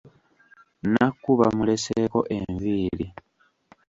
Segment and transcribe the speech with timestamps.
[0.91, 3.05] Nakku bamuleseeko enviiri.